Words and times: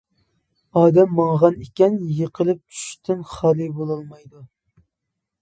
ئادەم 0.79 1.11
ماڭغان 1.19 1.59
ئىكەن، 1.65 1.99
يىقىلىپ 2.21 2.63
چۈشۈشتىن 2.73 3.23
خالىي 3.35 3.71
بولالمايدۇ. 3.77 4.45